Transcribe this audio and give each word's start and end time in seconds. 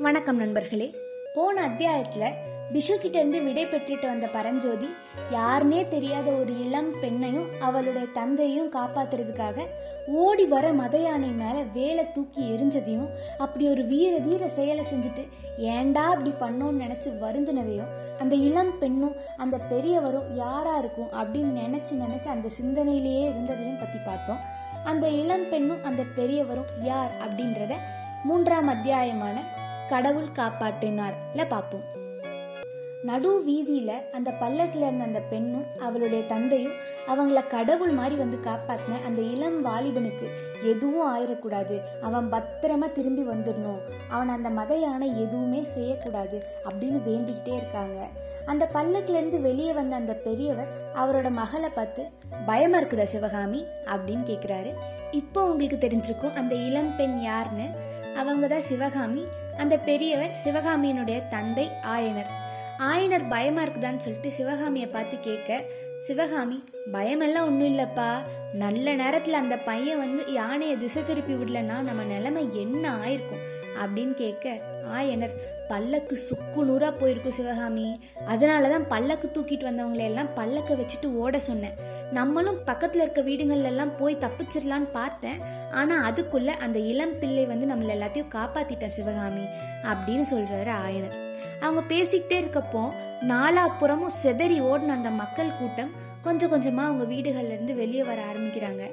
வணக்கம் 0.00 0.36
நண்பர்களே. 0.36 0.94
போன 1.34 1.68
அத்தியாயத்துல 1.68 2.24
பிஷு 2.72 2.94
கிட்ட 2.94 3.18
இருந்து 3.18 3.40
விடை 3.40 3.66
பெற்றுட்டு 3.66 4.06
வந்த 4.06 4.26
பரஞ்சோதி 4.26 4.88
யாருனே 5.32 5.88
தெரியாத 5.88 6.30
ஒரு 6.30 6.66
இளம் 6.66 6.94
பெண்ணையும் 6.94 7.48
அவளுடைய 7.60 8.06
தந்தையும் 8.14 8.72
காப்பாத்துறதுக்காக 8.72 9.66
ஓடி 10.06 10.44
வர 10.44 10.72
மத 10.72 10.98
யானை 10.98 11.28
மேல 11.28 11.62
வேலை 11.62 12.12
தூக்கி 12.12 12.52
எரிஞ்சதையும் 12.52 13.08
அப்படி 13.38 13.68
ஒரு 13.68 13.84
வீர 13.84 14.18
தீர 14.18 14.48
செயலை 14.48 14.84
செஞ்சுட்டு 14.84 15.24
ஏன்டா 15.58 16.04
அப்படி 16.04 16.30
பண்ணோம்னு 16.30 16.80
நினைச்சு 16.80 17.18
வருந்தினதையும் 17.20 17.90
அந்த 18.18 18.34
இளம் 18.34 18.78
பெண்ணும் 18.78 19.16
அந்த 19.36 19.58
பெரியவரும் 19.58 20.36
யாரா 20.36 20.76
இருக்கும் 20.76 21.10
அப்படின்னு 21.12 21.60
நினைச்சு 21.60 21.90
நினைச்சு 21.90 22.28
அந்த 22.28 22.48
சிந்தனையிலேயே 22.62 23.24
இருந்ததையும் 23.24 23.78
பத்தி 23.78 23.98
பார்த்தோம். 24.04 24.38
அந்த 24.84 25.08
இளம் 25.08 25.48
பெண்ணும் 25.50 25.84
அந்த 25.84 26.02
பெரியவரும் 26.16 26.66
யார் 26.82 27.10
அப்படின்றத 27.20 27.74
மூன்றாம் 28.22 28.68
அத்தியாயமான 28.68 29.36
கடவுள் 29.90 30.36
காப்பாற்றினார்ல 30.40 31.42
பார்ப்போம். 31.48 31.86
நடு 33.02 33.30
வீதியில 33.48 33.90
அந்த 34.12 34.30
பல்லக்கில் 34.40 34.82
இருந்த 34.82 35.04
அந்த 35.04 35.20
பெண்ணும் 35.30 35.66
அவளுடைய 35.78 36.24
தந்தையும் 36.24 36.76
அவங்கள 37.08 37.38
கடவுள் 37.46 37.90
மாதிரி 37.90 38.14
வந்து 38.14 38.38
காப்பாத்தின 38.44 38.98
அந்த 39.06 39.20
இளம் 39.22 39.58
வாலிபனுக்கு 39.66 40.26
எதுவும் 40.62 41.06
ஆயிடக்கூடாது 41.12 41.76
அவன் 42.00 42.32
பத்திரமா 42.32 42.88
திரும்பி 42.92 43.22
வந்துடணும். 43.22 43.80
அவன் 44.08 44.28
அந்த 44.28 44.50
மத 44.50 44.74
யானை 44.74 45.08
எதுவுமே 45.20 45.62
செய்யக்கூடாது 45.64 46.38
அப்படின்னு 46.64 47.00
வேண்டிக்கிட்டே 47.08 47.54
இருக்காங்க. 47.56 48.00
அந்த 48.46 48.64
பல்லக்கிலேருந்து 48.74 49.40
வெளியே 49.40 49.72
வந்த 49.72 49.96
அந்த 49.96 50.12
பெரியவர் 50.26 50.70
அவரோட 50.94 51.30
மகளை 51.30 51.68
பார்த்து 51.68 52.02
பயமா 52.46 52.78
இருக்குதா 52.78 53.04
சிவகாமி? 53.04 53.60
அப்படின்னு 53.86 54.24
கேட்குறாரு 54.30 54.70
இப்போ 55.10 55.40
உங்களுக்கு 55.44 55.78
தெரிஞ்சிருக்கும் 55.86 56.34
அந்த 56.34 56.54
இளம் 56.54 56.96
பெண் 56.96 57.18
யாருன்னு 57.18 57.66
அவங்க 58.16 58.46
தான் 58.46 58.60
சிவகாமி. 58.60 59.24
அந்த 59.58 59.78
பெரியவர் 59.78 60.36
சிவகாமியினுடைய 60.44 61.28
தந்தை 61.28 61.70
ஆயனர். 61.82 62.30
ஆயனர் 62.78 63.28
பயமா 63.28 63.62
இருக்குதான்னு 63.62 63.96
சொல்லிட்டு 63.96 64.30
சிவகாமியை 64.30 64.88
பார்த்து 64.88 65.20
கேட்க 65.20 65.62
சிவகாமி 66.00 66.64
பயமெல்லாம் 66.92 67.46
ஒன்றும் 67.46 67.78
இல்லைப்பா. 67.78 68.16
நல்ல 68.52 68.94
நேரத்தில் 68.94 69.34
அந்த 69.34 69.56
பையன் 69.56 69.98
வந்து 69.98 70.32
யானையை 70.32 70.78
திசை 70.78 71.02
திருப்பி 71.06 71.34
விடலன்னா 71.34 71.80
நம்ம 71.80 72.02
நிலைமை 72.02 72.48
என்ன 72.52 72.92
ஆயிருக்கும்? 72.92 73.44
அப்படின்னு 73.84 74.14
கேட்க 74.14 74.58
ஆயனர் 74.92 75.30
பல்லக்கு 75.68 76.16
சுக்கு 76.16 76.64
நூறாக 76.64 76.96
போயிருக்கும் 76.96 77.32
சிவகாமி. 77.32 78.00
அதனால 78.26 78.68
தான் 78.68 78.88
பல்லக்கு 78.88 79.30
தூக்கிட்டு 79.34 79.64
வந்தவங்களை 79.64 80.04
எல்லாம் 80.04 80.28
பல்லக்க 80.36 80.80
வச்சுட்டு 80.80 81.14
ஓட 81.14 81.38
சொன்னேன். 81.38 81.89
நம்மளும் 82.12 82.58
பக்கத்துல 82.66 82.94
இருக்க 82.94 83.22
வீடுகள்ல 83.22 83.62
எல்லாம் 83.62 83.96
போய் 83.96 84.16
தப்பிச்சிடலான்னு 84.16 84.90
பார்த்தேன். 84.92 85.38
ஆனா 85.72 86.10
அதுக்குள்ள 86.10 86.46
அந்த 86.46 86.78
இளம் 86.78 87.18
பிள்ளை 87.18 87.46
வந்து 87.46 87.66
நம்மள 87.74 87.94
எல்லாத்தையும் 87.96 88.34
காப்பாத்திட்ட 88.34 88.86
சிவகாமி 88.86 89.44
அப்படின்னு 89.82 90.24
சொல்றாரு 90.30 90.72
ஆயனர். 90.86 91.28
அவங்க 91.60 91.94
பேசிக்கிட்டே 91.94 92.32
இருக்கப்போ 92.32 92.90
நாலாப்புறமும் 93.20 94.16
செதறி 94.22 94.58
ஓடின 94.62 94.86
அந்த 94.86 95.10
மக்கள் 95.10 95.56
கூட்டம் 95.58 95.90
கொஞ்சம் 96.22 96.52
கொஞ்சமா 96.52 96.84
அவங்க 96.84 97.04
வீடுகள்ல 97.04 97.52
இருந்து 97.52 97.74
வெளியே 97.74 98.04
வர 98.04 98.22
ஆரம்பிக்கிறாங்க. 98.32 98.90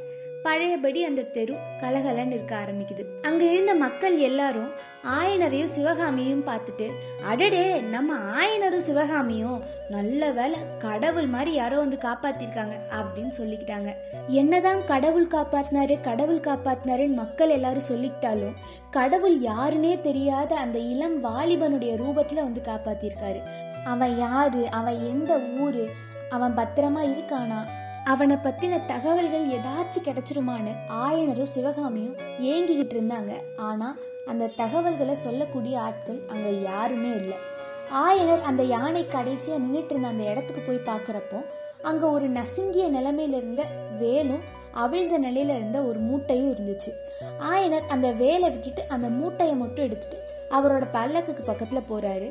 பழையபடி 0.48 1.00
அந்த 1.06 1.22
தெரு 1.36 1.56
கலகலன்னு 1.82 2.36
இருக்க 2.36 2.54
ஆரம்பிக்குது. 2.64 3.04
அங்க 3.22 3.42
இருந்த 3.52 3.74
மக்கள் 3.76 4.16
எல்லாரும் 4.18 4.70
ஆயனரையும் 5.18 5.74
சிவகாமியும் 5.76 6.44
பார்த்துட்டு 6.48 6.88
அடடே 7.24 7.64
நம்ம 7.82 8.18
ஆயனரும் 8.40 8.86
சிவகாமியும் 8.88 9.60
நல்ல 9.90 10.32
வேலை 10.32 10.60
கடவுள் 10.80 11.28
மாதிரி 11.28 11.52
யாரோ 11.54 11.78
வந்து 11.80 11.98
காப்பாத்திருக்காங்க 12.02 12.76
அப்படின்னு 13.00 13.34
சொல்லிக்கிட்டாங்க. 13.40 13.92
என்னதான் 14.40 14.82
கடவுள் 14.86 15.28
காப்பாத்தினாரு 15.28 15.96
கடவுள் 16.02 16.46
காப்பாத்தினாருன்னு 16.48 17.22
மக்கள் 17.22 17.50
எல்லாரும் 17.50 17.90
சொல்லிக்கிட்டாலும் 17.92 18.58
கடவுள் 18.92 19.38
யாருன்னே 19.42 19.94
தெரியாத 20.02 20.52
அந்த 20.56 20.80
இளம் 20.94 21.18
வாலிபனுடைய 21.24 21.94
ரூபத்துல 22.04 22.46
வந்து 22.48 22.64
காப்பாத்திருக்காரு. 22.72 23.42
அவன் 23.86 24.16
யாரு 24.18 24.64
அவன் 24.70 25.00
எந்த 25.12 25.34
ஊரு 25.64 25.84
அவன் 26.30 26.56
பத்திரமா 26.56 27.04
இருக்கானா 27.12 27.60
அவனை 28.12 28.36
பத்தின 28.36 28.86
தகவல்கள் 28.86 29.46
ஏதாச்சும் 29.48 30.06
கிடைச்சிருமான்னு 30.06 30.74
ஆயனரும் 30.90 31.54
சிவகாமியும் 31.56 32.18
ஏங்கிக்கிட்டு 32.42 32.96
இருந்தாங்க. 32.98 33.32
ஆனா 33.58 33.98
அந்த 34.26 34.52
தகவல்களை 34.56 35.16
சொல்லக்கூடிய 35.16 35.80
ஆட்கள் 35.80 36.20
அங்க 36.28 36.50
யாருமே 36.50 37.10
இல்லை. 37.10 37.38
ஆயனர் 38.04 38.42
அந்த 38.42 38.64
யானை 38.64 39.06
கடைசியா 39.06 39.58
நின்றுட்டு 39.64 39.94
இருந்த 39.94 40.08
அந்த 40.08 40.24
இடத்துக்கு 40.24 40.62
போய் 40.62 40.88
பார்க்கறப்போ 40.90 41.42
அங்க 41.82 42.10
ஒரு 42.10 42.30
நசுங்கிய 42.30 42.86
நிலைமையில 42.98 43.38
இருந்த 43.42 43.64
வேலும் 44.00 44.44
அவிழ்ந்த 44.72 45.20
நிலையில 45.20 45.56
இருந்த 45.60 45.82
ஒரு 45.82 46.00
மூட்டையும் 46.00 46.52
இருந்துச்சு. 46.54 46.92
ஆயனர் 47.52 47.88
அந்த 47.88 48.12
வேலை 48.12 48.50
விட்டுட்டு 48.50 48.84
அந்த 48.88 49.10
மூட்டையை 49.10 49.56
மட்டும் 49.56 49.86
எடுத்துட்டு 49.86 50.20
அவரோட 50.52 50.86
பல்லக்குக்கு 50.94 51.44
பக்கத்துல 51.52 51.82
போறாரு. 51.90 52.30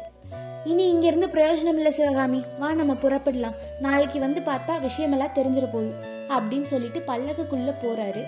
இனி 0.66 0.88
இங்கிருந்து 0.88 1.26
பிரயோஜனம் 1.26 1.76
இல்ல 1.76 1.90
சிவகாமி. 1.90 2.44
வா 2.58 2.74
நம்ம 2.74 2.92
புறப்படலாம். 2.92 3.54
நாளைக்கு 3.80 4.20
வந்து 4.20 4.40
பார்த்தா 4.40 4.72
விஷயமெல்லாம் 4.82 5.36
தெரிஞ்சிட 5.36 5.68
போயும் 5.72 6.02
அப்படின்னு 6.28 6.62
சொல்லிட்டு 6.62 6.98
பல்லக்குக்குள்ள 6.98 7.74
போறாரு. 7.82 8.22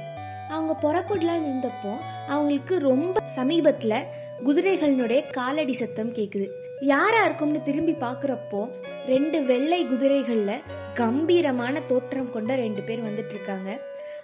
அவங்க 0.48 0.75
புறப்படலான்னு 0.82 1.50
இருந்தப்போ 1.53 1.97
அவங்களுக்கு 2.28 2.78
ரொம்ப 2.78 3.21
சமீபத்துல 3.37 4.03
குதிரைகளினுடைய 4.47 5.31
காலடி 5.31 5.72
சத்தம் 5.72 6.15
கேக்குது. 6.15 6.47
யாரா 6.81 7.25
இருக்கும்னு 7.25 7.62
திரும்பி 7.62 7.93
பாக்குறப்போ 7.93 8.69
ரெண்டு 9.06 9.43
வெள்ளை 9.43 9.84
குதிரைகள்ல 9.84 10.53
கம்பீரமான 10.94 11.81
தோற்றம் 11.81 12.32
கொண்ட 12.32 12.54
ரெண்டு 12.54 12.82
பேர் 12.82 13.04
வந்துட்டு 13.04 13.31
இருக்காங்க. 13.31 13.78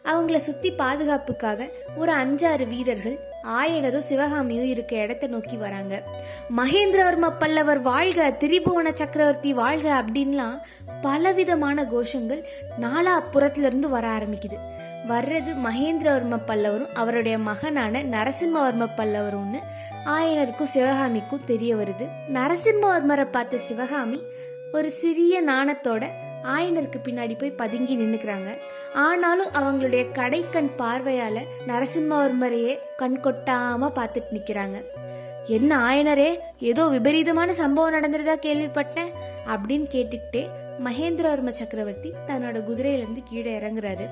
அவங்கள 0.05 0.37
சுத்தி 0.37 0.73
பாதுகாப்புக்காக 0.73 1.71
ஒரு 1.97 2.13
அஞ்சாறு 2.13 2.69
வீரர்கள் 2.69 3.19
ஆயனரும் 3.45 4.07
சிவகாமியும் 4.11 4.65
இருக்க 4.65 4.97
இடத்தை 4.97 5.29
நோக்கி 5.29 5.57
வராங்க. 5.57 6.03
மகேந்திரவர்ம 6.57 7.33
பல்லவர் 7.39 7.81
வாழ்க 7.81 8.37
திரிபுவன 8.41 8.93
சக்கரவர்த்தி 8.95 9.53
வாழ்க 9.53 10.05
அப்படின்லாம் 10.05 10.61
பலவிதமான 11.03 11.83
கோஷங்கள் 11.83 12.45
நாலா 12.81 13.23
புறத்துல 13.33 13.67
இருந்து 13.67 13.89
வர 13.89 14.09
ஆரம்பிக்குது. 14.09 14.59
வர்றது 15.09 15.57
மகேந்திரவர்ம 15.65 16.39
பல்லவரும் 16.47 16.95
அவருடைய 16.95 17.39
மகனான 17.39 18.03
நரசிம்மவர்ம 18.03 18.89
பல்லவரும்னு 18.97 19.61
ஆயனருக்கும் 20.07 20.73
சிவகாமிக்கும் 20.75 21.45
தெரிய 21.47 21.75
வருது. 21.75 22.07
நரசிம்மவர்மரை 22.35 23.25
பார்த்த 23.31 23.57
சிவகாமி 23.57 24.23
ஒரு 24.73 24.91
சிறிய 24.91 25.43
நாணத்தோட 25.43 26.07
ஆயனருக்கு 26.45 26.97
பின்னாடி 27.05 27.39
போய் 27.39 27.51
பதுங்கி 27.51 27.97
நின்னுக்கிறாங்க. 27.97 28.59
ஆனாலும் 28.95 29.47
அவங்களுடைய 29.47 30.07
கடைக்கண் 30.13 30.71
பார்வையால 30.79 31.41
நரசிம்மவர்மரையே 31.69 32.79
கண் 32.97 33.19
கொட்டாம 33.23 33.91
பார்த்துட்டு 33.95 34.35
நிக்கிறாங்க. 34.35 34.83
என்ன 35.47 35.89
ஆயனரே 35.89 36.39
ஏதோ 36.59 36.89
விபரீதமான 36.89 37.53
சம்பவம் 37.53 37.95
நடந்துருதா 37.95 38.33
கேள்விப்பட்டேன்? 38.43 39.11
அப்படின்னு 39.49 39.87
கேட்டுக்கிட்டே 39.91 40.49
மகேந்திரவர்ம 40.85 41.51
சக்கரவர்த்தி 41.51 42.13
தன்னோட 42.27 42.63
குதிரையிலேருந்து 42.63 43.23
கீழே 43.25 43.59
இறங்குறாரு. 43.59 44.09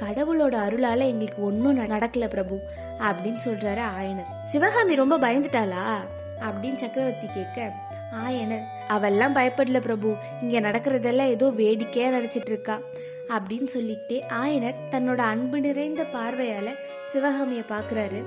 கடவுளோட 0.00 0.54
அருளால 0.56 0.98
எங்களுக்கு 0.98 1.42
ஒன்றும் 1.42 1.88
நடக்கல 1.88 2.28
பிரபு 2.28 2.60
அப்படின்னு 2.98 3.36
சொல்றாரு 3.44 3.82
ஆயனர். 4.00 4.44
சிவகாமி 4.44 4.94
ரொம்ப 4.94 5.18
பயந்துட்டாளா? 5.18 5.96
அப்படின்னு 6.40 6.74
சக்கரவர்த்தி 6.74 7.26
கேட்க 7.26 7.72
ஆயனர் 8.12 8.62
அவெல்லாம் 8.88 9.34
பயப்படல 9.34 9.80
பிரபு. 9.80 10.16
இங்க 10.42 10.60
நடக்கிறதெல்லாம் 10.60 11.26
ஏதோ 11.26 11.50
வேடிக்கையா 11.50 12.18
நினைச்சிட்டு 12.18 12.46
இருக்கா 12.46 12.80
அப்படின்னு 13.28 13.64
சொல்லிக்கிட்டே 13.64 14.24
ஆயனர் 14.42 14.74
தன்னோட 14.90 15.18
அன்பு 15.18 15.60
நிறைந்த 15.60 16.02
பார்வையால 16.02 16.74
சிவகாமிய 17.06 17.62
பாக்குறாரு. 17.68 18.24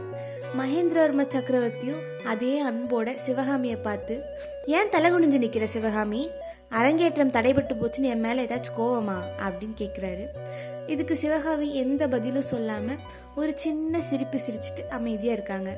மகேந்திரவர்ம 0.59 1.27
சக்கரவர்த்தியும் 1.27 2.25
அதே 2.25 2.65
அன்போட 2.65 3.13
சிவகாமிய 3.13 3.77
பார்த்து 3.77 4.21
ஏன் 4.65 4.89
தலை 4.91 5.11
குனிஞ்சு 5.11 5.41
நிக்கிற 5.41 5.63
சிவகாமி? 5.63 6.31
அரங்கேற்றம் 6.69 7.31
தடைபட்டு 7.31 7.75
போச்சுன்னு 7.81 8.03
என் 8.03 8.19
மேல 8.19 8.43
ஏதாச்சும் 8.43 8.79
கோவமா? 8.79 9.21
அப்படின்னு 9.47 9.73
கேக்குறாரு. 9.77 10.25
இதுக்கு 10.87 11.15
சிவகாமி 11.15 11.75
எந்த 11.75 12.07
பதிலும் 12.07 12.43
சொல்லாம 12.51 12.95
ஒரு 13.35 13.53
சின்ன 13.55 14.01
சிரிப்பு 14.01 14.37
சிரிச்சிட்டு 14.37 14.87
அமைதியா 14.89 15.33
இருக்காங்க. 15.33 15.77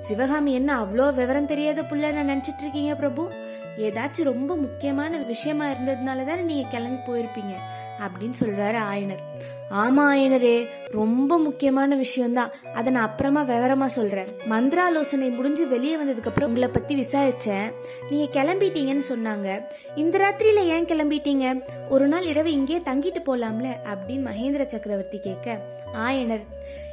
சிவகாமி 0.00 0.52
என்ன 0.52 0.82
அவ்வளோ 0.82 1.14
விவரம் 1.14 1.46
தெரியாத 1.46 1.82
புள்ள 1.82 2.12
நான் 2.12 2.28
நினைச்சிட்டு 2.28 2.60
இருக்கீங்க 2.60 2.96
பிரபு? 2.96 3.32
ஏதாச்சும் 3.78 4.22
ரொம்ப 4.22 4.56
முக்கியமான 4.56 5.18
விஷயமா 5.18 5.66
இருந்ததுனால 5.66 6.24
தானே 6.24 6.40
நீங்க 6.40 6.68
கிளம்பி 6.68 7.12
போயிருப்பீங்க 7.12 7.54
அப்படின்னு 7.98 8.32
சொல்றாரு 8.40 8.78
ஆயனர். 8.94 9.22
ஆமா 9.70 10.04
ஆயனரே 10.10 10.68
ரொம்ப 10.90 11.38
முக்கியமான 11.38 11.96
விஷயம்தான். 11.96 12.50
அதை 12.74 12.92
நான் 12.92 13.02
அப்புறமா 13.02 13.42
விவரமா 13.42 13.86
சொல்றேன். 13.86 14.26
மந்திராலோசனை 14.44 15.30
முடிஞ்சு 15.30 15.68
வெளியே 15.68 15.96
வந்ததுக்கு 15.96 16.26
அப்புறம் 16.26 16.48
உங்களை 16.48 16.68
பத்தி 16.68 16.94
விசாரிச்சேன். 17.02 17.72
நீங்க 18.10 18.42
கிளம்பிட்டீங்கன்னு 18.42 19.02
சொன்னாங்க. 19.08 19.64
இந்த 19.94 20.18
ராத்திரியில 20.18 20.64
ஏன் 20.64 20.84
கிளம்பிட்டீங்க? 20.84 21.62
ஒரு 21.88 22.08
நாள் 22.08 22.26
இரவு 22.26 22.52
இங்கேயே 22.52 22.78
தங்கிட்டு 22.78 23.20
போலாம்ல 23.26 23.68
அப்படின்னு 23.92 24.26
மகேந்திர 24.28 24.66
சக்கரவர்த்தி 24.66 25.20
கேட்க 25.20 25.60
ஆயனர் 25.96 26.44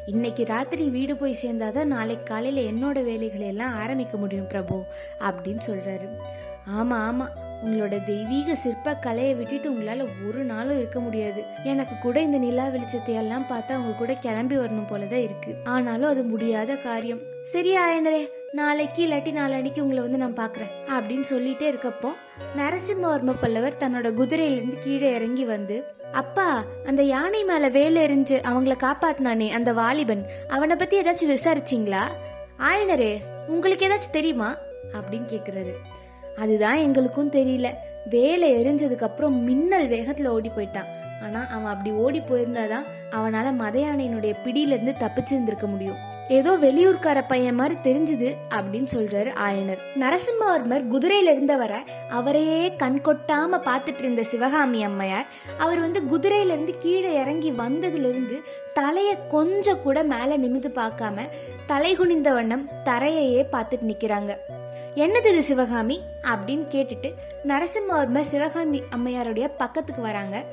இன்னைக்கு 0.08 0.46
ராத்திரி 0.46 0.90
வீடு 0.90 1.18
போய் 1.18 1.40
சேர்ந்தாதான் 1.42 1.84
நாளைக்கு 1.84 2.24
காலையில் 2.24 2.68
என்னோட 2.72 3.04
வேலைகளை 3.04 3.48
எல்லாம் 3.48 3.74
ஆரம்பிக்க 3.74 4.18
முடியும் 4.18 4.48
பிரபு 4.48 4.84
அப்படின்னு 5.20 5.60
சொல்கிறாரு 5.68 6.08
ஆமாம் 6.66 7.04
ஆமாம் 7.08 7.34
உங்களோட 7.66 8.06
தெய்வீக 8.06 8.56
சிற்ப 8.56 8.94
கலையை 8.96 9.34
விட்டுட்டு 9.34 9.70
உங்களால் 9.70 10.04
ஒரு 10.28 10.44
நாளும் 10.44 10.78
இருக்க 10.78 11.00
முடியாது. 11.00 11.44
எனக்கு 11.64 11.96
கூட 12.02 12.22
இந்த 12.22 12.38
நிலா 12.38 12.66
வெளிச்சத்தையெல்லாம் 12.68 13.46
பார்த்தா 13.50 13.78
உங்க 13.78 13.94
கூட 13.98 14.14
கிளம்பி 14.14 14.58
வரணும் 14.58 14.90
போலதான் 14.92 15.24
இருக்கு. 15.24 15.56
ஆனாலும் 15.64 16.10
அது 16.10 16.24
முடியாத 16.24 16.76
காரியம். 16.76 17.20
சரி 17.44 17.78
ஆயனரே 17.78 18.30
நாளைக்கு 18.52 19.08
இல்லாட்டி 19.08 19.32
நாளன்னைக்கு 19.34 19.82
உங்களை 19.82 20.04
வந்து 20.04 20.18
நான் 20.18 20.38
பார்க்குறேன் 20.38 20.74
அப்படின்னு 20.88 21.26
சொல்லிட்டே 21.30 21.68
இருக்கப்போ 21.72 22.12
நரசிம்மவர்ம 22.58 23.36
பல்லவர் 23.42 23.80
தன்னோட 23.80 24.08
குதிரையிலேருந்து 24.14 24.78
கீழே 24.84 25.14
இறங்கி 25.14 25.46
வந்து 25.46 25.78
அப்பா 26.12 26.64
அந்த 26.86 27.04
யானை 27.04 27.44
மேல 27.44 27.70
வேலை 27.70 28.06
எறிஞ்சு 28.06 28.36
அவங்கள 28.36 28.74
காப்பாத்தினானே 28.82 29.50
அந்த 29.50 29.74
வாலிபன். 29.74 30.26
அவனை 30.48 30.76
பத்தி 30.76 31.02
ஏதாச்சும் 31.02 31.38
விசாரிச்சிங்களா? 31.38 32.02
ஆயனரே 32.60 33.18
உங்களுக்கு 33.48 33.88
ஏதாச்சும் 33.88 34.12
தெரியுமா? 34.12 34.58
அப்படின்னு 34.94 35.32
கேக்குறாரு. 35.34 35.72
அதுதான் 36.38 36.76
எங்களுக்கும் 36.76 37.32
தெரியல. 37.32 37.74
வேலை 38.10 38.66
எரிஞ்சதுக்கு 38.66 39.02
அப்புறம் 39.02 39.44
மின்னல் 39.44 39.90
வேகத்துல 39.90 40.28
ஓடி 40.28 40.52
போயிட்டான். 40.58 40.86
ஆனா 41.24 41.46
அவன் 41.46 41.72
அப்படி 41.72 41.92
ஓடி 41.92 42.20
போயிருந்தாதான் 42.20 42.86
அவனால 43.12 43.54
மத 43.54 43.80
யானையினுடைய 43.80 44.34
பிடியில 44.44 44.56
இருந்து 44.56 44.94
தப்பிச்சிருந்திருக்க 45.00 45.66
முடியும். 45.66 46.16
ஏதோ 46.30 46.52
வெளியூர்கார 46.52 47.24
பையன் 47.28 47.56
மாதிரி 47.56 47.80
தெரிஞ்சுது 47.84 48.36
அப்படின்னு 48.50 48.88
சொல்றாரு 48.96 49.30
ஆயனர். 49.50 49.78
நரசிம்மவர்மர் 50.00 50.86
குதிரையில 50.92 51.32
இருந்தவரை 51.32 51.80
அவரையே 52.10 52.76
கண் 52.76 53.02
கொட்டாம 53.04 53.50
பார்த்துட்டு 53.52 53.98
இருந்த 53.98 54.24
சிவகாமி 54.24 54.84
அம்மையார் 54.84 55.26
அவர் 55.58 55.80
வந்து 55.80 56.02
குதிரையில 56.02 56.46
இருந்து 56.46 56.76
கீழே 56.80 57.14
இறங்கி 57.14 57.52
வந்ததுல 57.52 58.10
இருந்து 58.10 58.42
தலைய 58.76 59.28
கொஞ்சம் 59.28 59.82
கூட 59.82 60.04
மேல 60.04 60.38
நிமிந்து 60.38 60.72
பார்க்காம 60.76 61.28
தலை 61.68 61.96
குனிந்த 61.96 62.34
வண்ணம் 62.34 62.70
தரையையே 62.86 63.46
பார்த்துட்டு 63.52 63.88
நிக்கிறாங்க. 63.88 64.36
என்னது 64.96 65.26
இது 65.26 65.44
சிவகாமி? 65.44 66.02
அப்படின்னு 66.22 66.66
கேட்டுட்டு 66.72 67.14
நரசிம்மவர்மர் 67.44 68.20
சிவகாமி 68.20 68.82
அம்மையாருடைய 68.96 69.50
பக்கத்துக்கு 69.58 70.02
வராங்க. 70.02 70.44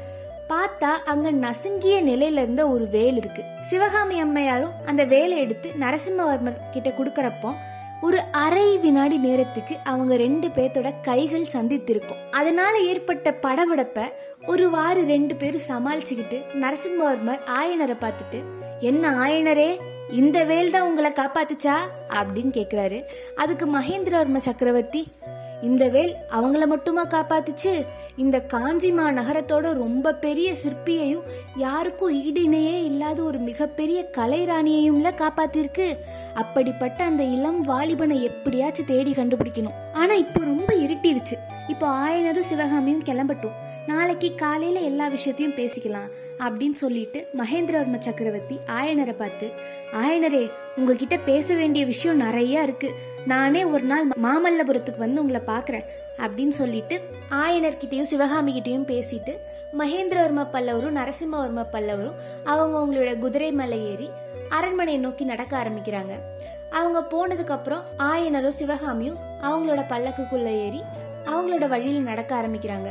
பார்த்தா 0.49 0.91
அங்க 1.05 1.31
நசுங்கிய 1.31 2.05
நிலையில 2.05 2.43
இருந்த 2.43 2.69
ஒரு 2.69 2.89
வேல் 2.89 3.17
இருக்கு. 3.17 3.43
சிவகாமி 3.63 4.21
அம்மையாரும் 4.21 4.73
அந்த 4.87 5.05
வேலை 5.05 5.39
எடுத்து 5.39 5.71
நரசிம்மவர்மர் 5.81 6.71
கிட்ட 6.71 6.89
கொடுக்கறப்போ 6.89 7.55
ஒரு 8.03 8.21
அரை 8.33 8.79
வினாடி 8.79 9.17
நேரத்துக்கு 9.17 9.77
அவங்க 9.85 10.17
ரெண்டு 10.17 10.49
பேர்த்தோட 10.49 10.93
கைகள் 11.03 11.47
சந்தித்திருக்கும். 11.53 12.21
அதனால 12.31 12.79
ஏற்பட்ட 12.79 13.35
படபடப்ப 13.43 14.09
ஒரு 14.47 14.71
வாரு 14.71 15.07
ரெண்டு 15.07 15.35
பேரும் 15.35 15.61
சமாளிச்சுக்கிட்டு 15.69 16.43
நரசிம்மவர்மர் 16.55 17.41
ஆயனரை 17.47 17.97
பார்த்துட்டு 18.01 18.43
என்ன 18.81 19.11
ஆயனரே 19.11 19.79
இந்த 20.13 20.45
வேல் 20.45 20.71
தான் 20.71 20.83
உங்களை 20.83 21.11
காப்பாத்துச்சா? 21.11 21.75
அப்படின்னு 22.09 22.53
கேக்குறாரு. 22.53 23.03
அதுக்கு 23.37 23.79
மகேந்திரவர்ம 23.79 24.37
சக்கரவர்த்தி 24.37 25.13
இந்த 25.63 25.89
வேல் 25.89 26.17
அவங்கள 26.31 26.67
மட்டுமா 26.67 27.07
காப்பாத்துச்சு? 27.07 27.87
இந்த 28.17 28.41
காஞ்சிமா 28.41 29.11
நகரத்தோட 29.11 29.73
ரொம்ப 29.73 30.15
பெரிய 30.15 30.55
சிற்பியையும் 30.55 31.23
யாருக்கும் 31.57 32.15
ஈடிணையே 32.15 32.83
இல்லாத 32.83 33.23
ஒரு 33.23 33.39
மிகப்பெரிய 33.39 34.11
கலைராணியையும்ல 34.17 35.11
காப்பாத்திருக்கு. 35.17 35.97
அப்படிப்பட்ட 36.35 37.05
அந்த 37.05 37.23
இளம் 37.23 37.63
வாலிபனை 37.63 38.23
எப்படியாச்சும் 38.23 38.87
தேடி 38.87 39.13
கண்டுபிடிக்கணும். 39.13 39.79
ஆனா 39.93 40.15
இப்போ 40.15 40.45
ரொம்ப 40.45 40.75
இருட்டிருச்சு. 40.75 41.37
இப்போ 41.69 41.89
ஆயனரும் 41.89 42.49
சிவகாமியும் 42.51 43.05
கிளம்பட்டும். 43.05 43.73
நாளைக்கு 43.87 44.35
காலையில 44.35 44.81
எல்லா 44.81 45.09
விஷயத்தையும் 45.09 45.57
பேசிக்கலாம் 45.57 46.11
அப்படின்னு 46.39 46.73
சொல்லிட்டு 46.73 47.29
மகேந்திரவர்ம 47.39 47.99
சக்கரவர்த்தி 47.99 48.59
ஆயனரை 48.67 49.13
பார்த்து 49.13 49.51
ஆயனரே 49.93 50.51
உங்ககிட்ட 50.77 51.17
பேச 51.17 51.55
வேண்டிய 51.55 51.87
விஷயம் 51.87 52.17
நிறைய 52.17 52.63
இருக்கு. 52.63 52.91
நானே 53.27 53.65
ஒரு 53.65 53.83
நாள் 53.83 54.09
மாமல்லபுரத்துக்கு 54.09 54.97
வந்து 54.97 55.21
உங்களை 55.21 55.41
பாக்குறேன் 55.47 55.85
அப்படின்னு 56.17 56.49
சொல்லிட்டு 56.49 57.01
ஆயனர்கிட்டேயும் 57.31 58.11
சிவகாமிகிட்டேயும் 58.11 58.89
பேசிட்டு 58.93 59.37
மகேந்திரவர்ம 59.79 60.47
பல்லவரும் 60.53 60.97
நரசிம்மவர்ம 60.97 61.67
பல்லவரும் 61.73 62.19
அவங்க 62.45 62.79
அவங்களோட 62.79 63.19
குதிரை 63.19 63.53
மலை 63.53 63.91
ஏறி 63.91 64.11
அரண்மனையை 64.49 65.03
நோக்கி 65.03 65.25
நடக்க 65.25 65.63
ஆரம்பிக்கிறாங்க. 65.63 66.13
அவங்க 66.71 67.01
போனதுக்கு 67.01 67.51
அப்புறம் 67.51 67.83
ஆயனரும் 67.99 68.57
சிவகாமியும் 68.61 69.19
அவங்களோட 69.41 69.85
பல்லக்குக்குள்ள 69.89 70.45
ஏறி 70.45 70.83
அவங்களோட 71.25 71.69
வழியில் 71.69 72.03
நடக்க 72.03 72.43
ஆரம்பிக்கிறாங்க. 72.43 72.89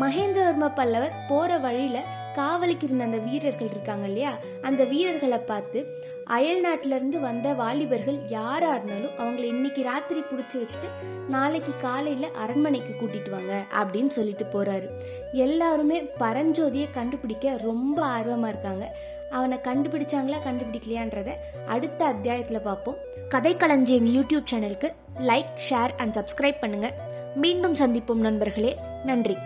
மகேந்திரவர்ம 0.00 0.74
பல்லவர் 0.74 1.12
போற 1.28 1.58
வழியில 1.58 2.02
காவலுக்கு 2.34 2.86
இருந்த 2.86 3.04
அந்த 3.04 3.16
வீரர்கள் 3.16 3.70
இருக்காங்க 3.70 4.06
இல்லையா? 4.06 4.36
அந்த 4.60 4.84
வீரர்களை 4.84 5.38
பார்த்து 5.38 5.86
அயல் 6.24 6.64
நாட்டுல 6.66 6.86
இருந்து 6.86 7.20
வந்த 7.20 7.52
வாலிபர்கள் 7.52 8.18
யாரா 8.28 8.74
இருந்தாலும் 8.74 9.10
அவங்கள 9.18 9.42
இன்னைக்கு 9.42 9.82
ராத்திரி 9.82 10.20
புடிச்சு 10.20 10.56
வச்சுட்டு 10.56 10.88
நாளைக்கு 11.28 11.72
காலையில 11.82 12.28
அரண்மனைக்கு 12.38 12.94
கூட்டிட்டு 13.00 13.30
வாங்க 13.30 13.62
அப்படின்னு 13.80 14.06
சொல்லிட்டு 14.06 14.46
போறாரு. 14.52 14.86
எல்லாருமே 15.32 16.02
பரஞ்சோதியை 16.02 16.88
கண்டுபிடிக்க 16.92 17.56
ரொம்ப 17.56 18.06
ஆர்வமா 18.06 18.48
இருக்காங்க. 18.48 18.96
அவனை 19.30 19.58
கண்டுபிடிச்சாங்களா 19.62 20.36
கண்டுபிடிக்கலையான்றத 20.44 21.32
அடுத்த 21.66 22.08
அத்தியாயத்துல 22.08 22.60
பார்ப்போம். 22.60 22.96
கதைக்களஞ்சியம் 23.28 24.20
யூடியூப் 24.20 24.44
சேனலுக்கு 24.52 24.92
லைக் 25.18 25.52
ஷேர் 25.70 25.90
அண்ட் 25.96 26.16
சப்ஸ்கிரைப் 26.16 26.58
பண்ணுங்க. 26.60 26.94
மீண்டும் 27.34 27.74
சந்திப்போம் 27.74 28.24
நண்பர்களே. 28.28 28.76
நன்றி. 29.04 29.36